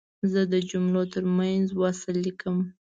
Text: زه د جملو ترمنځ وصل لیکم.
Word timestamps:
زه 0.31 0.41
د 0.53 0.55
جملو 0.69 1.03
ترمنځ 1.13 1.65
وصل 1.81 2.15
لیکم. 2.25 2.57